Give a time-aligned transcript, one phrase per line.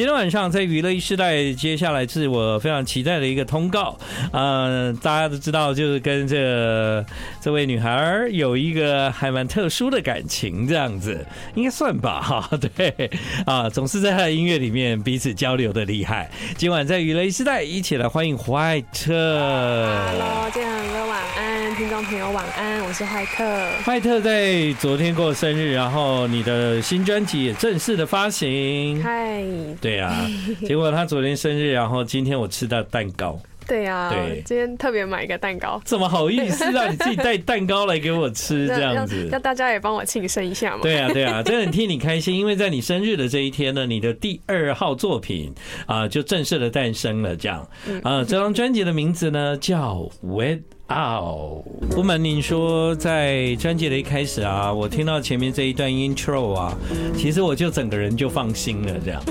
[0.00, 3.98] 今天晚上在娱乐一时代，接下来是我非常期待的一个通告。
[4.32, 7.04] 呃，大家都知道，就是跟这、
[7.38, 11.22] 这位女孩有一个还蛮特殊的感情，这样子
[11.54, 12.22] 应该算吧？
[12.22, 13.10] 哈，对
[13.44, 16.30] 啊，总是在她的音乐里面彼此交流的厉害。
[16.56, 19.12] 今晚在娱乐一时代，一起来欢迎坏特。
[19.12, 23.44] Hello，建恒哥晚安，听众朋友晚安，我是坏特。
[23.84, 29.02] 坏特在昨天过生日，然后你的新专辑也正式的发行。
[29.02, 29.44] 嗨。
[29.78, 30.28] 对啊，
[30.66, 33.38] 结果他昨天生日，然后今天我吃到蛋糕。
[33.66, 35.80] 对啊，对，今天特别买一个蛋糕。
[35.84, 39.28] 怎么好意思让你自己带蛋糕来给我吃 这样子？
[39.30, 40.82] 要大家也帮我庆生一下嘛。
[40.82, 45.54] 对啊，对啊，真的很替你开心，因为在你生日的这一天呢，你的第二号作品
[45.86, 47.36] 啊就正式的诞生了。
[47.36, 47.64] 这样
[48.02, 51.64] 啊，这张专辑的名字呢叫《Wet Out》。
[51.94, 56.76] 不瞒您说，在专辑的一开始啊，我听到前面这一段 intro 啊，
[57.16, 59.22] 其实我就整个人就放心了，这样。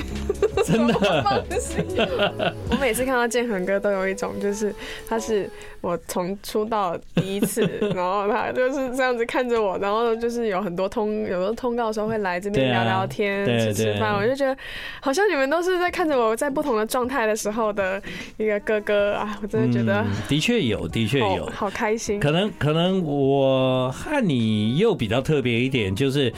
[0.66, 4.76] 真的，我每次看到建恒哥都有一种，就是
[5.08, 5.50] 他是
[5.82, 7.62] 我从出道第一次，
[7.96, 14.56] 然后他就是这样子看着我，然后就是有很多通，有的通告的时候会来这边聊聊天、吃吃饭，我就觉得
[15.00, 18.00] 好像你们都是在看着我在不同的状态的时候的
[18.38, 22.20] 一个哥哥啊，我真的觉得的确有，的确有，好开心。
[22.20, 26.32] 可能可能我和你又比较特别一点，就是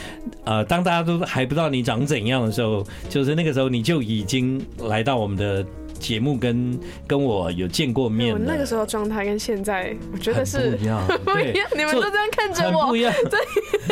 [0.44, 5.66] 呃，当大家都还不知道你长怎样的时候，就是那个时候你就已经来到我们的。
[6.00, 11.68] 节目跟跟我有见过面，我那个时候状态跟现在，我觉得是不一样， 不一样。
[11.78, 13.40] 你们都这样看着我，不一样， 对，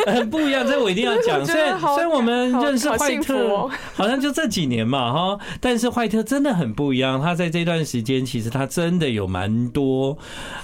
[0.06, 0.66] 很不一样。
[0.66, 1.44] 这我一定要讲。
[1.44, 7.20] 虽然虽然我们认识坏特， 好像就这几年嘛，哈，但是坏特真的很不一样。
[7.20, 10.16] 他在这段时间，其实他真的有蛮多，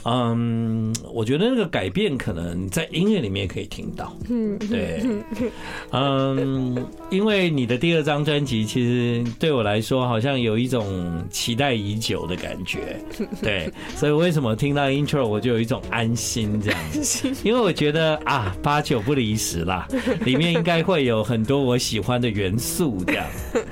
[0.04, 4.16] 嗯，我觉得那个改变可能在音乐里面可以听到。
[4.28, 5.02] 嗯，对，
[5.92, 10.86] 嗯，因为你的第二张专辑，其实对我来说，好像有一种。
[11.30, 12.98] 期待已久的感觉，
[13.42, 17.30] 对，所以为什么听到 intro 我就有一种安心这样子？
[17.42, 19.88] 因为我觉得啊，八九不离十啦，
[20.24, 23.26] 里面应该会有很多我喜欢的元素这样。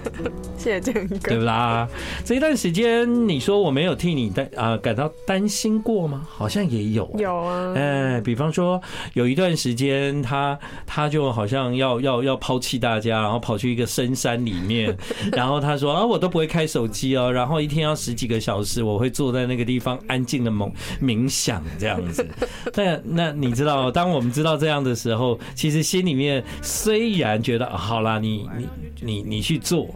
[0.80, 1.88] 对不啦？
[2.24, 6.26] 这一段时间你说我没有替你担啊感到担心过吗？
[6.28, 7.74] 好像也有，有啊。
[7.76, 8.80] 哎，比方说
[9.14, 14.96] 有一段时间他他就好像要要要抛弃大家，然后跑去一个深山里面，
[15.32, 17.54] 然后他说啊，我都不会开手机哦，然后。
[17.64, 20.70] 一天要十几个小时，我会坐在那个地方安静的冥
[21.00, 22.26] 冥想这样子。
[22.76, 28.66] 那那你知道，当我们知道这样的时候，其实心里面虽然觉得好啦，你你
[29.00, 29.88] 你你去做，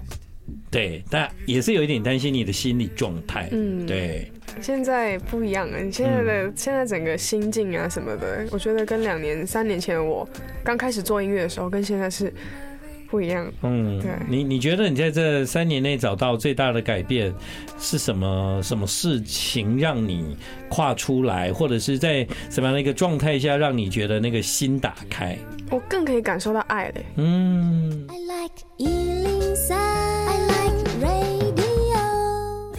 [0.71, 3.49] 对，但也是有一点担心你的心理状态。
[3.53, 4.31] 嗯，对。
[4.61, 10.29] 现在不一样了，你现在的现在整个心境啊什么的，我觉得跟两年三年前我
[10.65, 12.33] 刚开始做音乐的时候，跟现在是。
[13.11, 17.33] 不一样，嗯，对，你你觉得你在这三年内找到最大的改变
[17.79, 18.61] 是什么？
[18.63, 20.37] 什么事情让你
[20.69, 25.39] 跨出来，或者是在什么样的一个状态下让你觉得那个心打开？
[25.71, 27.07] 我更可以感受到爱嘞。
[27.17, 28.07] 嗯。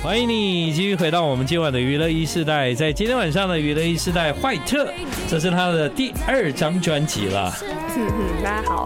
[0.01, 4.87] 欢迎你继续回到我们今晚的娱乐一世代，在今天晚上的娱乐一世代，坏特，
[5.27, 7.53] 这是他的第二张专辑了。
[7.95, 8.85] 嗯嗯，大家好。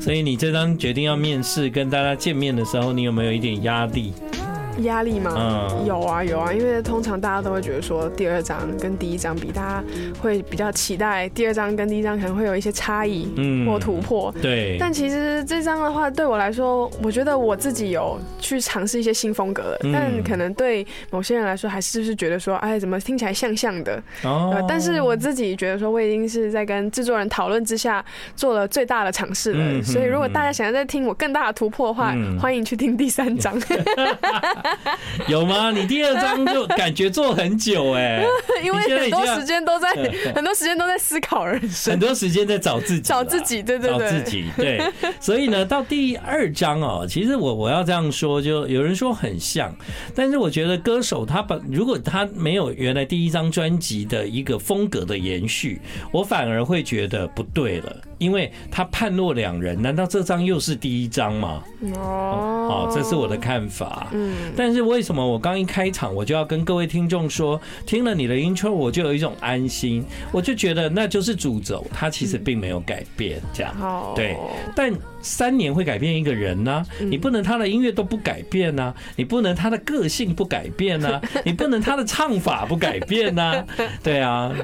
[0.00, 4.12] 所以你这张决定要面试跟大家见面的时候，你有没有一点压力？
[4.78, 5.32] 压力吗？
[5.36, 9.84] 嗯，有啊有啊，因为通常大家都会觉得说，第二张跟第一张比，大家
[10.20, 14.32] 会比较期待第二张跟第一张可能会有一些差异，嗯，或突破。
[14.42, 14.76] 对。
[14.78, 24.02] 但其实这张的话，对我来说，我觉得我自己有去尝试一些新风格，但可能对某些人来说，还是是觉得说，哎，怎么听起来像像的？
[24.22, 24.64] 哦。
[24.68, 28.04] 但是我自己觉得说，我已经是在跟制作人讨论之下
[28.34, 29.82] 做了最大的尝试了。
[29.82, 33.54] 所以如果大家想要再听我更大的突破的话，欢迎去听第三张。
[35.28, 35.70] 有吗？
[35.70, 38.24] 你第二张就感觉做很久哎，
[38.64, 39.90] 因为很多时间都在
[40.34, 44.82] 很多时间都在思考人生，很多时间在找自己，找自己，对对对，找自己，对。
[45.20, 49.74] 所以呢，到第二张哦，其实我我要这样说，就有人说很像，
[50.14, 55.80] 但是我觉得歌手他本如果他没有原来第一张专辑的一个风格的延续，
[56.12, 57.96] 我反而会觉得不对了。
[58.18, 61.62] 因为他判若两人，难道这张又是第一张吗？
[61.94, 64.06] 哦，好这是我的看法。
[64.12, 73.74] 嗯，但是为什么我刚一开场我就要跟各位听众说，听了你的 intro 我就有一种安心，我就觉得那就是主轴，它其实并没有改变，这样。
[74.14, 74.36] 对，
[74.74, 74.92] 但
[75.24, 76.84] 三年会改变一个人呢？
[77.00, 78.94] 你不能他的音乐都不改变呢？
[79.16, 81.20] 你不能他的个性不改变呢？
[81.44, 83.64] 你不能他的唱法不改变呢？
[84.02, 84.54] 对啊。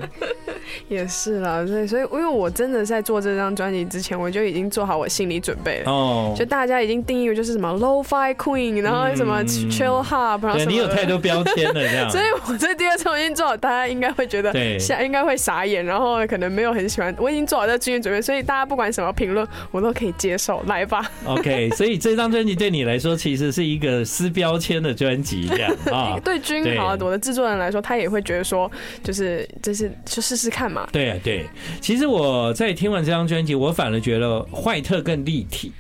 [0.89, 5.91] 也是啦，所以所以因为我真的在做这张专辑之前，我就已经做好我心理准备了。
[5.91, 10.71] 哦，就大家已经定义就是什么 Lo-Fi Queen，然后什么 Chill Hop，然后什么。
[10.71, 12.09] 你有太多标签了，这样。
[12.11, 17.15] 所以我在第二次我已经做好，大家应该会觉得下应该会傻眼，然后可能没有很喜欢。
[17.19, 20.50] 我已经做好这心理准备，所以大家不管什么评论，我都可以接受。
[20.67, 21.11] 来吧。
[21.25, 26.19] OK， 所以这张专辑对你来说其实是一个撕标签的专辑，这样 啊。
[26.25, 28.71] 对君豪，我的制作人来说，他也会觉得说，
[29.03, 30.89] 就是就是就试试看嘛。
[30.93, 31.47] 对啊，对。
[31.81, 35.73] 其实我在听完这张专辑，我反而觉得坏特更立体。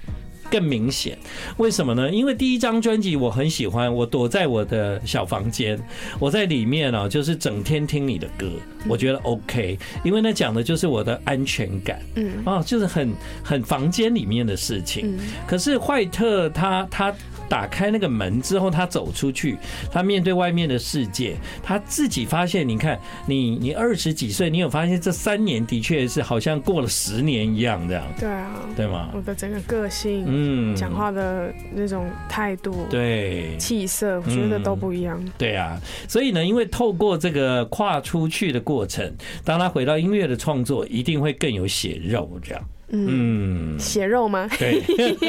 [0.51, 1.17] 更明显，
[1.59, 2.11] 为什么呢？
[2.11, 5.79] 因为第一张专辑我很喜欢，我躲在我的小房间，
[6.19, 8.47] 我在里面啊，就是整天听你的歌，
[8.89, 13.13] 我觉得 OK，因为那讲的就是我的安全感，嗯，啊，就是很
[13.43, 15.19] 很房间里面的事情。
[15.47, 17.15] 可是坏特他他。
[17.51, 19.59] 打开那个门之后，他走出去，
[19.91, 28.05] 他面对外面的世界，他自己发现，你看，你你二十几岁，你有发现这三年的确是好像过了十年一样这样。
[28.19, 29.11] 对啊，对吗？
[29.13, 35.21] 我的整个个性，嗯，讲话的那种态度，对，气色，我觉得都不一样。
[35.37, 35.77] 对啊，
[36.07, 39.13] 所以呢，因为透过这个跨出去的过程，
[39.45, 42.63] 当他回到音乐的创作，一定会更有血肉这样。
[42.93, 44.49] 嗯，血肉吗？
[44.59, 44.83] 对，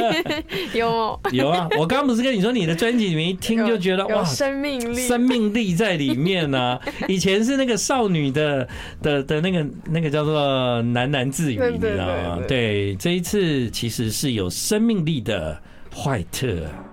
[0.74, 1.68] 有有啊！
[1.78, 6.82] 我刚刚不是跟你说，你的专辑里面一听就觉得哇，生命力，生命力在里面呢、啊。
[7.08, 8.68] 以前是那个少女的
[9.02, 10.36] 的的那个那个叫做
[10.84, 12.40] 喃喃自语，你知道吗？
[12.48, 15.56] 对，这一次其实是有生命力的
[15.94, 16.48] 坏特，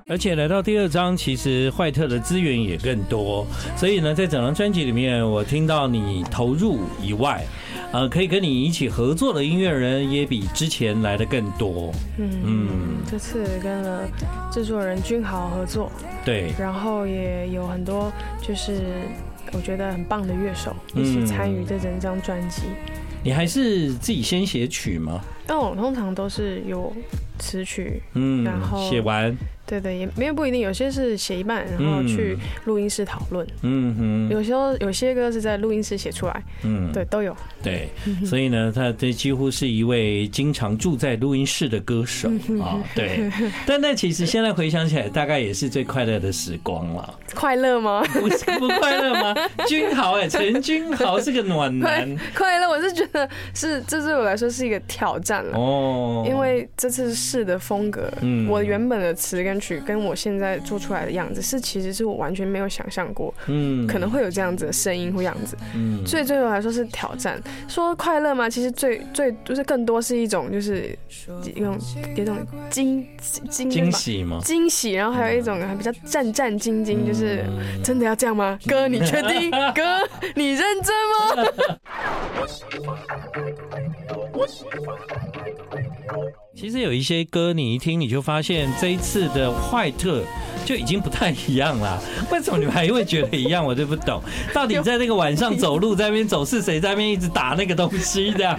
[0.07, 3.47] 而且来到第二章，其实坏特的资源也更多。
[3.75, 7.43] 所以呢，在整张专辑里面，我听到你投入以外。
[7.91, 11.91] 呃，可以跟你一起合作的音乐人也比之前来的更多。
[12.19, 12.69] 嗯嗯，
[13.11, 14.07] 这次跟了
[14.53, 15.91] 制作人君豪合作，
[16.25, 18.13] 对，然后也有很多
[18.43, 18.83] 就是
[19.53, 22.63] 我觉得很棒的乐手一起参与这整张专辑。
[23.25, 25.21] 你还是自己先写曲吗？
[25.47, 26.93] 那我，通常都是有
[27.39, 29.35] 词曲，嗯，然后写完。
[29.69, 33.47] 对对，也没有不一定，有些是写一半，然后去录音室讨论。
[33.63, 36.43] 嗯哼，有时候有些歌是在录音室写出来。
[36.63, 37.37] 嗯，对，都有。
[37.63, 37.91] 对，
[38.25, 42.31] 所以呢，他这几乎是一位经常住在录音室的歌手
[42.63, 42.83] 啊。
[42.95, 43.31] 对，
[43.67, 47.19] 但那其实现在回想起来，大概也是最快乐的时光了。
[47.35, 48.03] 快乐吗？
[48.15, 49.35] 不是不快乐吗？
[49.69, 52.17] 君豪哎，陈君豪是个暖男。
[52.35, 67.41] 快乐，我是觉得是这对我来说是一个挑战了哦，因为这次试的风格，嗯，我原本的词跟曲跟我现在做出来的样子是，其实是我完全没有想象过，嗯，可能会有这样子的声音或样子，嗯，所以对我来说是挑战。
[67.69, 68.49] 说快乐吗？
[68.49, 70.97] 其实最最就是更多是一种就是
[71.55, 71.79] 一种
[72.17, 72.39] 一种
[72.71, 73.07] 惊
[73.49, 74.41] 惊惊喜吗？
[74.45, 77.45] 惊喜，然后还有一种还比较战战兢兢，就是
[77.83, 78.59] 真的要这样吗？
[78.67, 79.51] 哥，你确定？
[79.75, 79.83] 哥，
[80.35, 81.45] 你认真吗？
[86.55, 90.23] 其实有一些歌，你一听你就发现这一次的坏特
[90.65, 92.03] 就已经不太一样了。
[92.33, 93.65] 为什么你们还会觉得一样？
[93.65, 94.21] 我就不懂。
[94.53, 98.59] 到底在那个晚上走路在那边走，是谁在那边一直打那个东西这样？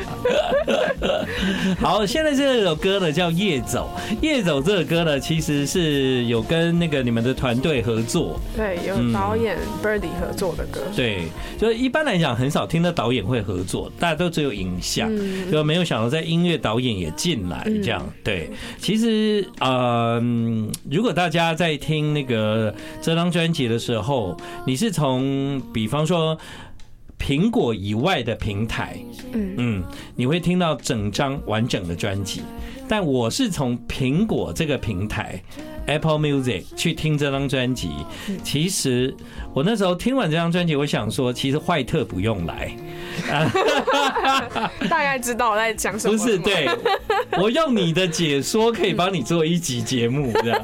[1.80, 3.90] 好，现在这首歌呢叫《夜走》。
[4.22, 10.82] 《夜走》这首歌呢，其实是有跟那个你们的团队合作，对，有导演 Birdy 合作的歌。
[10.96, 11.24] 对，
[11.58, 15.10] 就一般来讲很少听到导演会合作，大家都只有影像，
[15.52, 17.64] 就没有想到在音乐导演也进来。
[17.84, 18.50] 这样对，
[18.80, 20.22] 其实呃，
[20.90, 24.36] 如果大家在听那个这张专辑的时候，
[24.66, 26.38] 你是从比方说
[27.20, 28.98] 苹果以外的平台，
[29.34, 29.84] 嗯嗯，
[30.16, 32.42] 你会听到整张完整的专辑。
[32.88, 35.40] 但我是从苹果这个平台
[35.90, 37.90] Apple Music 去听这张专辑。
[38.44, 39.16] 其实
[39.54, 42.72] 我那时候听完这张专辑，我想说，其实坏特不用来。
[44.88, 46.16] 大概知道我在讲什么。
[46.16, 46.70] 不是，对，
[47.42, 50.62] 我用你的解说可以帮你做一集节目，这样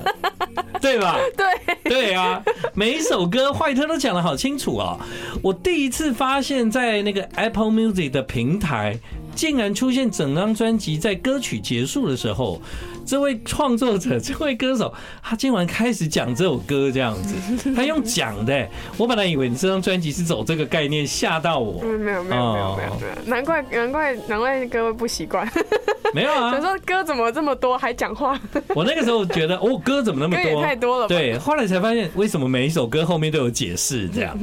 [0.80, 1.18] 对吧？
[1.36, 2.44] 对，对啊，
[2.76, 5.00] 每一首歌坏特都讲的好清楚啊！
[5.42, 9.00] 我第一次发现，在那个 Apple Music 的平台，
[9.34, 12.62] 竟然出现整张专辑在歌曲结束的时候。
[13.06, 21.82] 这位创作者， 这位歌手，他今晚开始讲这首歌这样子， 他用讲的，我本来以为你这张专辑是走这个概念，吓到我。
[21.84, 25.48] 没有没有没有没有没有，难怪难怪难怪各位不习惯。
[26.14, 28.40] 没有啊，想说歌怎么这么多，还讲话。
[28.74, 30.64] 我那个时候觉得，哦，歌怎么那么多？
[30.64, 31.08] 太多了。
[31.08, 34.38] 对，后来才发现，为什么每一首歌后面都有解释这样。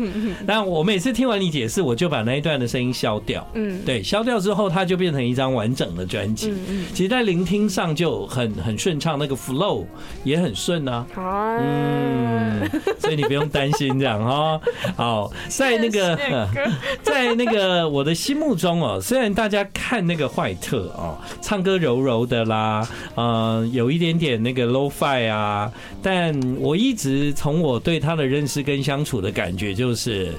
[0.45, 3.47] 那我每次听完你解释，我就把那一段的声音消掉。
[3.54, 6.50] 嗯，对，消掉之后，它就变成一张完整的专辑。
[6.50, 8.51] 嗯嗯，其实，在聆听上就很。
[8.54, 9.85] 很很顺畅，那个 flow
[10.25, 11.06] 也很顺啊。
[11.16, 12.68] 嗯，
[12.99, 14.61] 所以你不用担心这样哈。
[14.97, 16.18] 好，在那个
[17.02, 30.32] 在那个我的心目中哦，虽然大家看那个坏特哦，唱歌柔柔的啦，呃，有一点点那个 low fi 啊，但我一直从我对他的认识跟相处的感觉，就是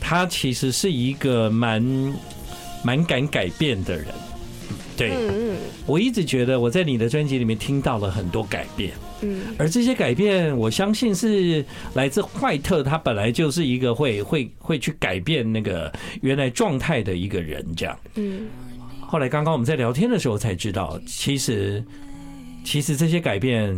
[0.00, 1.82] 他其实是一个蛮
[2.82, 4.06] 蛮敢改变的人。
[4.96, 5.12] 对，
[5.86, 18.46] 我一直觉得我在你的专辑里面听到了很多改变，嗯，而这些改变，我相信是来自坏特，他本来就是一个会会会去改变那个原来状态的一个人，这样，嗯。
[19.00, 21.84] 后来刚刚我们在聊天的时候才知道，其实
[22.64, 23.72] 其实这些改变。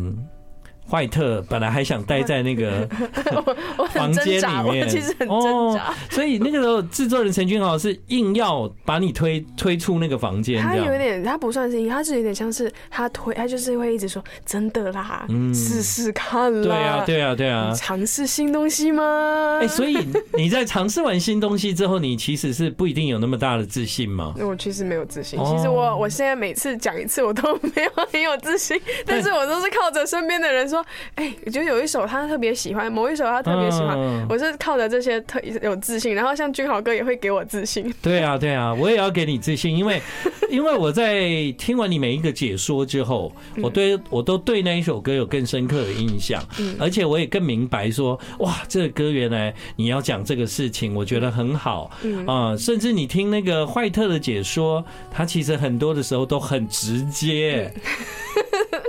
[0.90, 2.88] 坏特本来还想待在那个
[3.92, 5.92] 房间里面，其实很挣扎。
[6.11, 10.62] 所以那个时候制作人陈君豪是硬要把你推推出那个房间。
[10.62, 16.62] 他有点，他不算是硬，他是有点像是他推，他就是会一直说真的啦，试试看啦。
[16.62, 19.59] 对啊，对啊，对啊，尝试新东西吗？
[19.61, 19.99] 哎，所以
[20.33, 24.35] 你在尝试完新东西之后，你其实是不一定有那么大的自信吗？
[24.40, 25.38] 我其实没有自信。
[25.45, 30.77] 其实我我现在每次讲一次，我都没有很有自信，但是我都是靠着身边的人说。
[31.14, 33.97] 哎，我觉得有一首他特别喜欢，某一首他特别喜欢，
[34.28, 37.92] 我是靠着这些特有自信，然后像君豪哥也会给我自信。
[38.02, 40.00] 对啊，对啊，我也要给你自信，因为
[40.50, 43.32] 因为我在听完你每一个解说之后，
[43.62, 46.42] 我对我都对那一首歌有更深刻的印象，
[46.78, 51.90] 而且我也更明白说，哇，这个歌原来你要讲这个事情，我觉得很好
[52.26, 52.56] 啊。
[52.56, 57.73] 甚至你听那个坏特的解说，他其实很多的时候都很直接。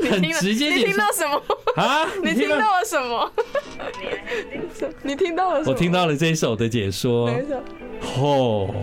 [0.10, 1.42] 很直接，你听到什么
[1.76, 2.08] 啊？
[2.24, 3.32] 你听到了什么？
[5.04, 5.72] 你听到了什么？
[5.72, 7.30] 我听到了这一首的解说。
[8.18, 8.74] 哦。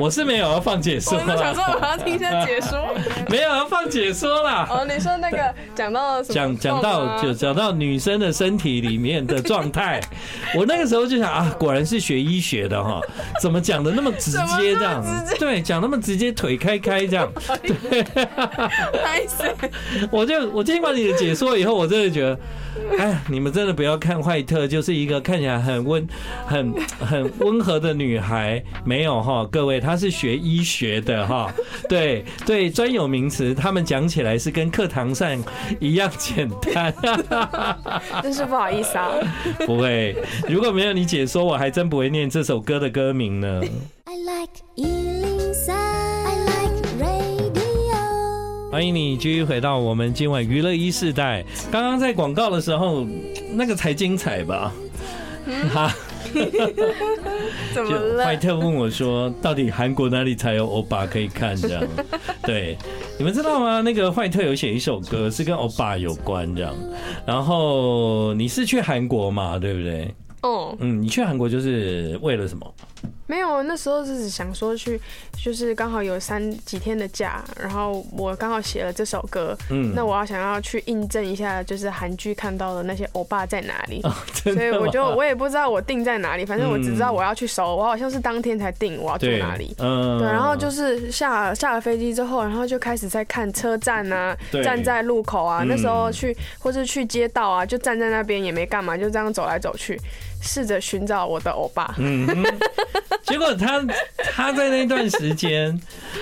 [0.00, 2.88] 我是没有要放解说，我想说我要听一下解说，
[3.28, 4.66] 没有要放解说啦。
[4.70, 10.00] 哦，你说那个讲到讲讲到就讲到女生的身体里面的状态，
[10.56, 12.98] 我那个时候就想啊，果然是学医学的哈，
[13.42, 15.04] 怎么讲的那么直接这样？
[15.38, 17.30] 对，讲那么直接，腿开开这样。
[17.60, 19.28] 对，
[20.10, 22.38] 我就我听完你的解说以后，我真的觉得。
[22.98, 26.06] 哎，你们真的不要看坏特，就是一个看起来很温、
[26.46, 28.62] 很很温和的女孩。
[28.84, 31.52] 没有哈，各位，她是学医学的哈。
[31.88, 35.42] 对对，专有名词他们讲起来是跟课堂上
[35.78, 36.94] 一样简单。
[38.22, 39.10] 真是不好意思啊。
[39.66, 40.16] 不会，
[40.48, 43.62] 如果没有你解说，我还真不会念这首歌的歌名呢。
[44.04, 44.50] I like
[48.72, 51.44] 欢迎你继续回到我们今晚娱乐一世代。
[51.72, 53.04] 刚刚在广告的时候，
[53.52, 54.72] 那个才精彩吧？
[55.74, 55.92] 哈，
[57.74, 58.24] 怎么了？
[58.24, 61.82] 坏特问我说：“到底韩国哪里才有欧巴可以看？”这样，
[62.44, 62.76] 对，
[63.18, 63.80] 你们知道吗？
[63.82, 66.74] 那个坏特有写一首歌是跟欧巴有关，这样。
[67.26, 69.58] 然后你是去韩国嘛？
[69.58, 70.14] 对不对？
[70.42, 72.74] 哦，嗯，你去韩国就是为了什么？
[73.30, 75.00] 没有，那时候是想说去，
[75.40, 84.02] 就是刚好有三几天的假，然后我刚好写了这首歌，嗯，那我要想要去印证一下，就是韩剧看到的那些欧巴在哪里，
[84.42, 99.96] 所以我就我也不知道我定在哪里，反正我只知道我要去首尔，我好像是当天才定我要住哪里，嗯，对，然后就是下下了飞机之后，然后就开始在看车站啊，站在路口啊，那时候去或是去街道啊，就站在那边也没干嘛，就这样走来走去。
[100.42, 102.26] 试着寻找我的欧巴，嗯，
[103.30, 103.82] 结果他
[104.34, 105.80] 他在那段时间，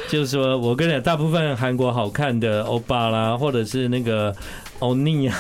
[0.09, 4.33] 就是说我跟你讲，大部分韩国好看的欧巴啦，或者是那个。
[4.81, 5.35] 欧尼啊，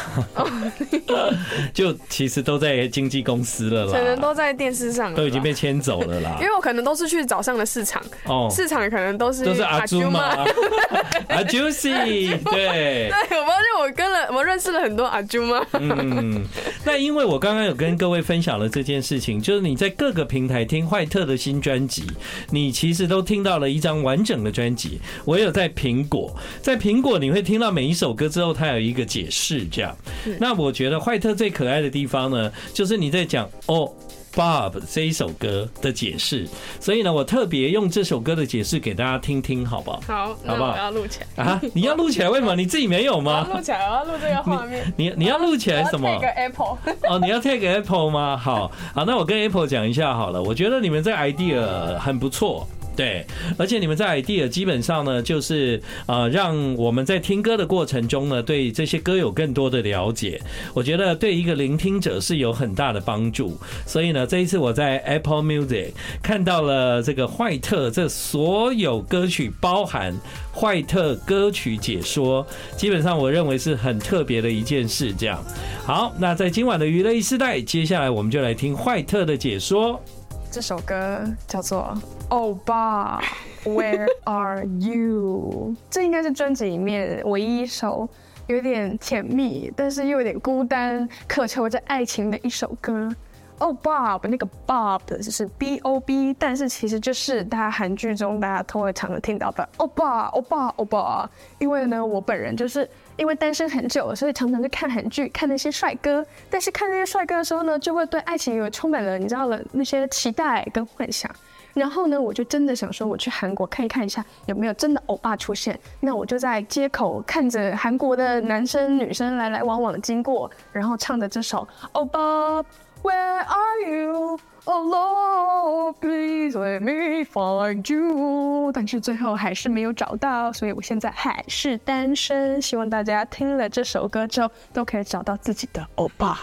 [1.72, 6.36] 就其实都在经纪公司了啦，可能都在电视上，都已经被牵走了啦。
[6.40, 10.44] 因为我可能都是去早上的市场，哦，市场可能都是都是阿朱嘛，
[11.30, 15.64] 阿朱西，对，对，我发现我跟了我认识了很多阿朱嘛。
[15.74, 16.44] 嗯，
[16.84, 22.04] 那因为我刚刚有跟各位分享了这件事情，就是你在各个平台听坏特的新专辑，
[22.50, 25.00] 你其实都听到了一张完整的专辑。
[25.24, 29.27] 我有在苹果，在苹果你会听到每一首歌之后，它有一个解。
[29.30, 29.96] 是这样，
[30.38, 33.90] 那我觉得坏特最可爱的地方呢，就是你在讲哦
[34.34, 36.46] ，Bob 这一首歌的解释，
[36.80, 40.00] 所以呢，我特别用这首歌的解释给大家听听，好不好？
[40.06, 40.72] 好，好不好？
[40.72, 41.60] 我要录起来啊！
[41.74, 42.28] 你要录起来？
[42.28, 42.54] 为什么？
[42.54, 43.46] 你自己没有吗？
[43.52, 44.92] 录起来，我要录这个画面。
[44.96, 48.36] 你你要录起来什么？Take Apple 哦，你要 Take Apple 吗？
[48.36, 50.42] 好好，那我跟 Apple 讲一下好了。
[50.42, 52.68] 我觉得你们这 idea 很不错。
[52.98, 53.24] 对，
[53.56, 60.42] 而且你们在 idea 基本上呢，就是呃，让我们在听歌的过程中呢，对这些歌有更多的了解。
[60.74, 63.56] 我觉得对一个聆听者是有很大的帮助。
[63.86, 70.12] 所以呢，这一次我在 Apple Music 看到了这个坏特这所有歌曲，包含
[70.52, 72.44] 坏特歌曲解说，
[72.76, 75.14] 基本上我认为是很特别的一件事。
[75.16, 75.40] 这样，
[75.86, 80.02] 好，那在今晚的娱乐 e 世代，接下来我们就来听坏特的解说。
[80.50, 81.94] 这首歌叫做
[82.30, 83.20] 《欧巴
[83.64, 88.08] Where Are You》，这应该是专辑里面唯一一首
[88.46, 93.14] 有点甜蜜，但是又有点孤单、渴求着爱情的一首歌。
[93.58, 101.28] 欧巴，那个 Bob 就是 B O B，但是其实就是大家韩剧中大家通常常听到的欧巴、欧巴、欧巴。
[101.58, 102.88] 因为呢，我本人就是
[103.18, 106.24] 因为单身很久，所以常常就看韩剧，看那些帅哥。
[106.48, 111.30] 但是看那些帅哥的时候呢，就会对爱情有充满了你知道的那些期待跟幻想。
[111.74, 115.78] 然后呢，我就真的想说，我去韩国看一看一下有没有真的欧巴出现。
[116.00, 122.64] 那我就在街口看着韩国的男生女生来来往往经过，然后唱着这首欧巴。
[123.02, 124.38] Where are you?
[124.64, 128.70] Oh Lord, please let me find you.
[128.72, 132.60] 但是最后还是没有找到，所以我现在还是单身。
[132.60, 136.38] 希望大家听了这首歌之后，都可以找到自己的欧巴。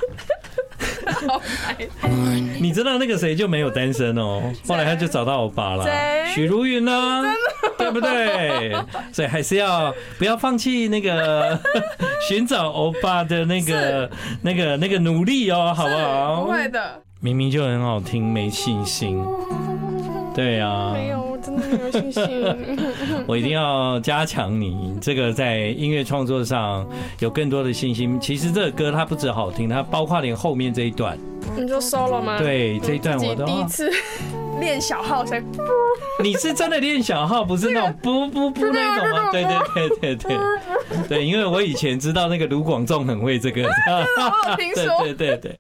[2.60, 5.86] 你知道那个谁就没有单身哦，后来他就找到欧巴了，
[6.34, 7.24] 许茹芸呢，
[7.86, 8.76] 对不对？
[9.12, 11.60] 所以还是要不要放弃那个
[12.28, 14.10] 寻找欧巴的那个、
[14.42, 16.44] 那个、那个努力哦，好不好？
[16.44, 19.24] 不会的，明明就很好听，没信心。
[20.34, 22.24] 对呀，没有，我真的没有信心。
[23.26, 26.86] 我一定要加强你这个在音乐创作上
[27.20, 28.20] 有更多的信心。
[28.20, 31.18] 其实这个歌它不止好听，它包括连后面这一段。
[31.56, 32.38] 你就 solo 吗？
[32.38, 33.90] 对，这一段我都第一次
[34.60, 35.44] 练小号才。
[36.22, 39.32] 你是真的练小号，不是那种不不不那种吗？
[39.32, 40.38] 对对对对对
[41.10, 43.64] 对，因为我以前知道那个卢广仲很会这个。
[43.64, 45.04] 我听说。
[45.04, 45.60] 对对对对。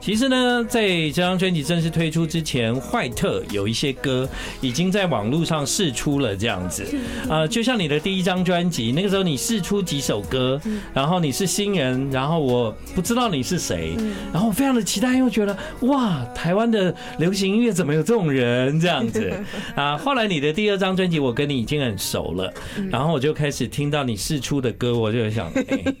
[0.00, 4.28] 其实呢，在这张专辑正式推出之前，坏特有一些歌
[4.60, 6.86] 已经在网络上试出了，这样子。
[7.28, 10.60] 呃，就像你的第一张专辑，那个时候你试出几首歌，
[10.94, 13.94] 然后你是新人，然后我不知道你是谁，
[14.32, 19.32] 然后我非常的期待，又觉得哇，台湾的流行音乐怎么有这种人这样子
[19.76, 19.96] 啊？
[19.98, 22.52] 后来你的第二张专辑，我跟你已经很熟了，
[22.90, 25.50] 然后我就开始听到你试出的歌，我就想，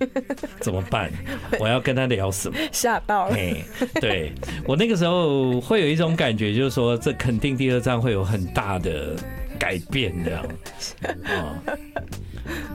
[0.60, 1.10] 怎么办？
[1.58, 2.56] 我要跟他聊什么？
[2.72, 3.36] 吓到了。
[4.00, 4.32] 对，
[4.66, 9.14] 我那个时候会有一种感觉，就是说这肯定第二张会有很大的
[9.58, 10.44] 改变这样
[11.24, 11.54] 啊。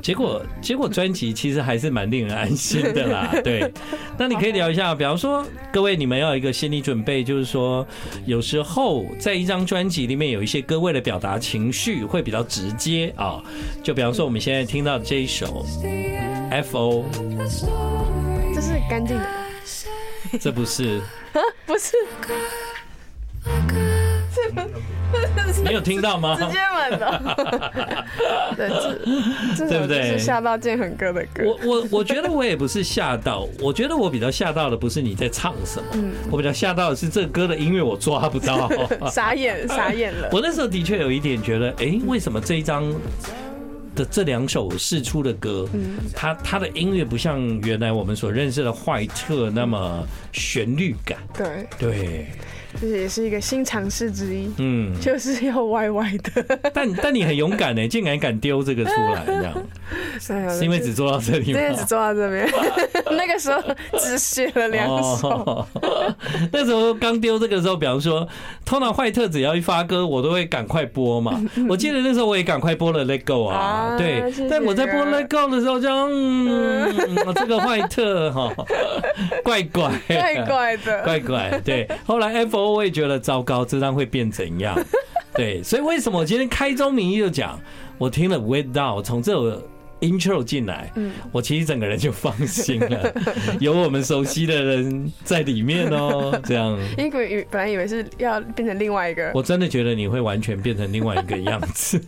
[0.02, 3.36] 结果结果专辑其实还是蛮令人安心的啦。
[3.44, 3.70] 对，
[4.18, 7.86] 那你可以聊一下，比方说各位你们要有一个心理准备，就是说
[8.26, 13.44] 有时候在一张专辑里面有一些歌为了表达情绪会比较直接啊。
[13.84, 15.66] 就比方说我们现在听到的这一首
[16.52, 17.06] F.O，
[18.54, 19.45] 这是干净的。
[20.40, 21.02] 这不是，
[21.66, 21.96] 不是，
[25.64, 26.36] 你有听到吗？
[26.36, 27.36] 直接满的，
[28.58, 28.70] 对，
[29.68, 30.18] 对不对？
[30.18, 31.44] 是吓到建恒哥的歌。
[31.46, 35.88] 我我我觉得我也不是吓到，我觉得我比较吓到的不是你在唱什么，
[36.30, 38.70] 我比较吓到的是这个歌的音乐我抓不到，
[39.10, 40.30] 傻眼傻眼了。
[40.32, 42.94] 我那时候的确有一点觉得，哎，为什么这一张？
[43.96, 45.68] 的这两首试出的歌，
[46.14, 51.18] 它它的音乐不像原来我们所认识的坏特那么旋律感。
[51.34, 52.28] 对对。
[52.80, 56.72] 这也是一个新尝试之一，嗯，就是要歪歪的。
[56.74, 59.54] 但但你很勇敢呢， 竟然敢丢这个出来，这样，
[60.50, 61.60] 是因为只做到这里吗？
[61.60, 62.50] 对，只做到这边。
[63.16, 63.62] 那个时候
[64.00, 65.66] 只写了两首。
[66.52, 68.28] 那时候刚丢这个时候，比方说，
[68.66, 71.42] 通常坏特只要一发歌，我都会赶快播嘛。
[71.70, 74.24] 我记得那时候我也赶快播了《Let Go》啊，对。
[74.50, 76.94] 但我在播《Let Go》的时候，就嗯，
[77.36, 78.52] 这个坏特哈，
[79.44, 81.62] 怪怪，怪怪的，怪怪。
[81.64, 82.65] 对，后来 F。
[82.74, 84.78] 我也觉得糟糕，这张会变怎样？
[85.34, 87.60] 对，所以为什么我今天开宗明义就讲，
[87.98, 89.62] 我听了《Wait Now》，从这首
[90.02, 90.92] intro 进来，
[91.32, 93.14] 我其实整个人就放心了，
[93.60, 96.78] 有我们熟悉的人在里面哦，这样。
[96.98, 102.02] 因为本来以为是要变成另外一个，我真的觉得你会完全变成另外一个样子。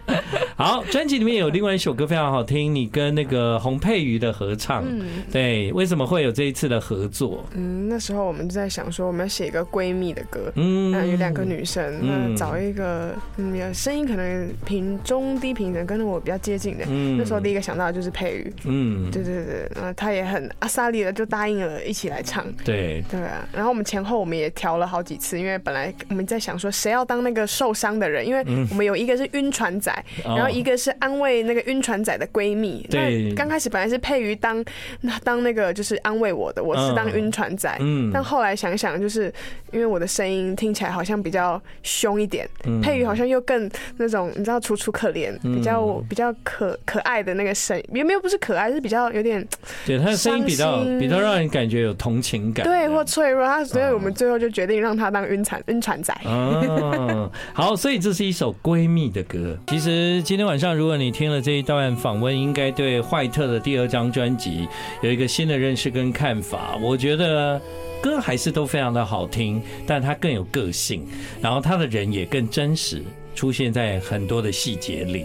[0.56, 4.84] 好，专辑里面有另外一首歌非常好听，你跟那个洪佩瑜的合唱，
[5.30, 7.44] 对，为什么会有这一次的合作？
[7.54, 17.33] 嗯，那时候我们就在想说，我们要写一个闺蜜的歌，嗯，那有两个女生，嗯，找一个嗯，声音可能平中低频的，跟我比较接近的，嗯，那时候。
[17.34, 23.02] 时候第一个想到的就是佩瑜，嗯，对对对，然后他也很阿萨利的就答应了一起来唱，对。
[23.10, 29.92] 对啊，然后我们前后我们也调了好几次，因为本来我们在想说谁要当那个受伤的人，因为我们有一个是晕船仔，
[30.24, 34.64] 然后一个是安慰那个晕船仔的闺蜜，对，刚开始本来是佩瑜当
[35.00, 39.32] 那当那个就是安慰我的，我是当晕船仔，嗯，但后来想想就是
[39.72, 42.48] 因为我的声音听起来好像比较凶一点，
[42.82, 49.44] 佩瑜好像又更那种你知道楚楚可怜，比较比较可可爱的那个声音，有没有不是可爱，是比较有点，
[49.86, 56.14] 对，他的声音比较比较让人感觉有同情感，对，或脆弱，他所以我们最后就决定让他当晕船晕船仔。
[56.24, 59.58] 嗯，好，所以这是一首闺蜜的歌。
[59.68, 64.68] 其实今天晚上如果你听了这一段访问，应该对坏特的第二张专辑
[65.00, 66.76] 有一个新的认识跟看法。
[66.80, 67.60] 我觉得。
[68.02, 71.06] 歌还是都非常的好听，但他更有个性，
[71.40, 73.02] 然后他的人也更真实，
[73.34, 75.24] 出现在很多的细节里。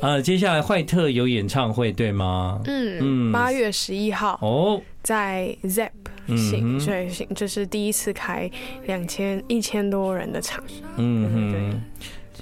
[0.00, 2.60] 呃，接下来坏特有演唱会对吗？
[2.64, 5.90] 嗯嗯，八月十一号哦，在 ZEP
[6.28, 8.50] 行，所以行就是第一次开
[8.86, 10.62] 两千一千多人的场。
[10.96, 11.80] 嗯哼，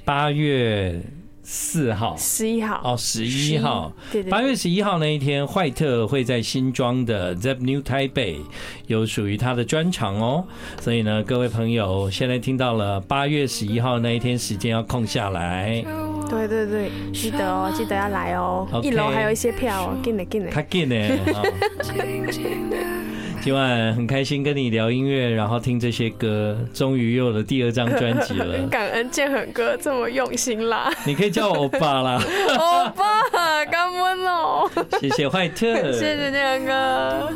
[0.04, 1.00] 八月。
[1.52, 8.36] 四号，十一号哦，十一号，对对，八月十一号那一天，坏特会在新庄的 ZEP New Taipei
[8.86, 10.44] 有属于他的专场哦。
[10.80, 15.84] 所以呢，各位朋友，现在听到了八月十一号那一天时间要空下来。
[16.28, 18.68] 对对对，记得哦，记得要来哦。
[18.84, 21.18] 一楼还有一些票哦，进来进来，他进来。
[23.42, 28.52] 今晚很开心跟你聊音乐，然后听这些歌，终于又有了第二张专辑了。
[28.52, 32.22] 很感恩建恒哥这么用心啦，你可以叫我欧巴啦。
[32.58, 34.70] 欧巴，感恩哦。
[35.00, 37.32] 谢谢坏特，谢谢建恒哥。